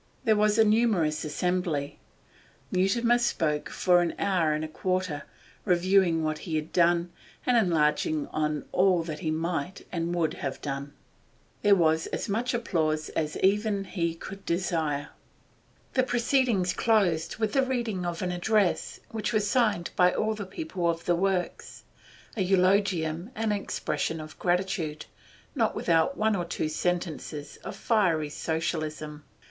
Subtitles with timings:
[0.23, 1.99] There was a numerous assembly.
[2.71, 5.25] Mutimer spoke for an hour and a quarter,
[5.63, 7.11] reviewing what he had done,
[7.45, 10.93] and enlarging on all that he might and would have done.
[11.61, 15.09] There was as much applause as even he could desire.
[15.93, 20.47] The proceedings closed with the reading of an address which was signed by all the
[20.47, 21.83] people of the works,
[22.35, 25.05] a eulogium and an expression of gratitude,
[25.53, 29.25] not without one or two sentences of fiery Socialism.